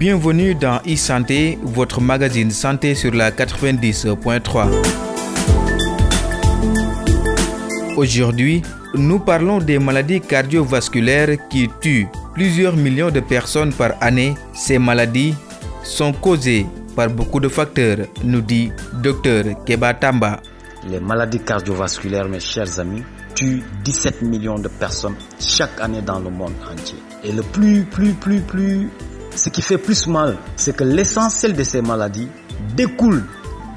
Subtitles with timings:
[0.00, 4.66] Bienvenue dans e-santé, votre magazine santé sur la 90.3.
[7.98, 8.62] Aujourd'hui,
[8.94, 14.32] nous parlons des maladies cardiovasculaires qui tuent plusieurs millions de personnes par année.
[14.54, 15.34] Ces maladies
[15.82, 16.64] sont causées
[16.96, 18.72] par beaucoup de facteurs, nous dit
[19.02, 20.40] Dr Keba Tamba.
[20.88, 23.02] Les maladies cardiovasculaires, mes chers amis,
[23.34, 26.96] tuent 17 millions de personnes chaque année dans le monde entier.
[27.22, 28.88] Et le plus, plus, plus, plus,
[29.34, 32.28] ce qui fait plus mal, c'est que l'essentiel de ces maladies
[32.76, 33.24] découle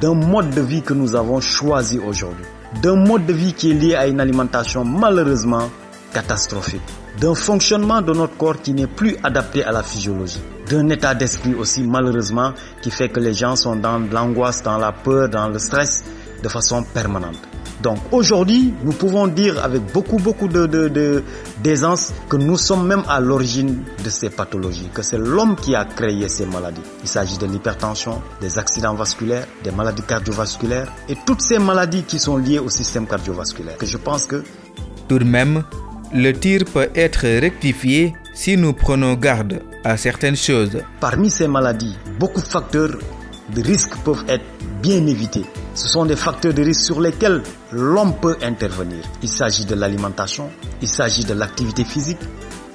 [0.00, 2.44] d'un mode de vie que nous avons choisi aujourd'hui.
[2.82, 5.70] D'un mode de vie qui est lié à une alimentation malheureusement
[6.12, 6.82] catastrophique.
[7.20, 10.42] D'un fonctionnement de notre corps qui n'est plus adapté à la physiologie.
[10.68, 14.92] D'un état d'esprit aussi malheureusement qui fait que les gens sont dans l'angoisse, dans la
[14.92, 16.04] peur, dans le stress
[16.42, 17.38] de façon permanente.
[17.82, 21.22] Donc aujourd'hui, nous pouvons dire avec beaucoup, beaucoup de,
[21.62, 25.84] d'aisance que nous sommes même à l'origine de ces pathologies, que c'est l'homme qui a
[25.84, 26.80] créé ces maladies.
[27.02, 32.18] Il s'agit de l'hypertension, des accidents vasculaires, des maladies cardiovasculaires et toutes ces maladies qui
[32.18, 33.76] sont liées au système cardiovasculaire.
[33.76, 34.42] Que je pense que...
[35.08, 35.64] Tout de même,
[36.12, 40.78] le tir peut être rectifié si nous prenons garde à certaines choses.
[41.00, 42.96] Parmi ces maladies, beaucoup de facteurs
[43.54, 44.44] de risque peuvent être
[44.80, 45.44] bien évités.
[45.74, 49.04] Ce sont des facteurs de risque sur lesquels l'homme peut intervenir.
[49.22, 50.48] Il s'agit de l'alimentation,
[50.80, 52.20] il s'agit de l'activité physique,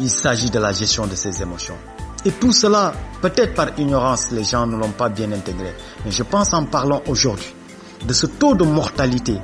[0.00, 1.76] il s'agit de la gestion de ses émotions.
[2.24, 5.72] Et tout cela, peut-être par ignorance, les gens ne l'ont pas bien intégré.
[6.04, 7.54] Mais je pense en parlant aujourd'hui
[8.06, 9.38] de ce taux de mortalité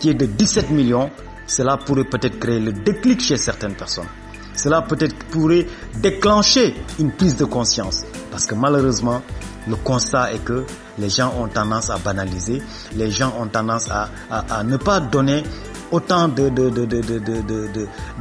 [0.00, 1.10] qui est de 17 millions,
[1.46, 4.08] cela pourrait peut-être créer le déclic chez certaines personnes.
[4.54, 5.66] Cela peut-être pourrait
[6.00, 8.02] déclencher une prise de conscience.
[8.38, 9.20] Parce que malheureusement,
[9.66, 10.64] le constat est que
[10.96, 12.62] les gens ont tendance à banaliser,
[12.94, 15.42] les gens ont tendance à, ne pas donner
[15.90, 16.48] autant de,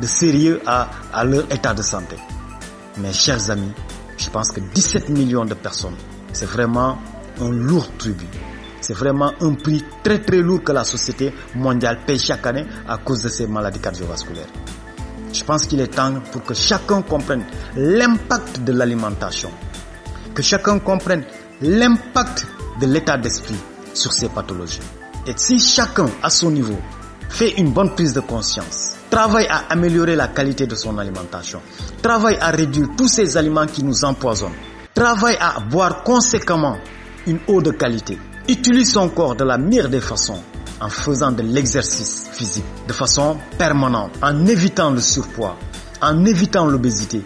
[0.07, 2.15] sérieux à, à leur état de santé.
[2.97, 3.71] Mes chers amis,
[4.17, 5.97] je pense que 17 millions de personnes,
[6.33, 6.97] c'est vraiment
[7.39, 8.25] un lourd tribut.
[8.81, 12.97] C'est vraiment un prix très très lourd que la société mondiale paye chaque année à
[12.97, 14.49] cause de ces maladies cardiovasculaires.
[15.31, 17.43] Je pense qu'il est temps pour que chacun comprenne
[17.75, 19.51] l'impact de l'alimentation,
[20.37, 21.23] que chacun comprenne
[21.63, 22.45] l'impact
[22.79, 23.57] de l'état d'esprit
[23.95, 24.81] sur ces pathologies.
[25.25, 26.77] Et si chacun, à son niveau,
[27.27, 31.59] fait une bonne prise de conscience, travaille à améliorer la qualité de son alimentation,
[32.03, 34.53] travaille à réduire tous ces aliments qui nous empoisonnent,
[34.93, 36.77] travaille à boire conséquemment
[37.25, 40.43] une eau de qualité, utilise son corps de la meilleure des façons
[40.79, 45.57] en faisant de l'exercice physique de façon permanente, en évitant le surpoids,
[45.99, 47.23] en évitant l'obésité.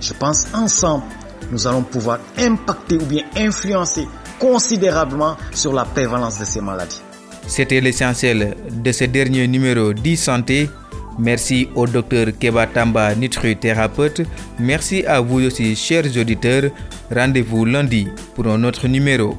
[0.00, 1.04] Je pense ensemble,
[1.50, 4.06] nous allons pouvoir impacter ou bien influencer
[4.38, 7.00] considérablement sur la prévalence de ces maladies.
[7.46, 10.68] C'était l'essentiel de ce dernier numéro d'e-santé.
[11.18, 13.10] Merci au docteur Keba Tamba.
[14.58, 16.70] Merci à vous aussi, chers auditeurs.
[17.14, 19.36] Rendez-vous lundi pour un autre numéro.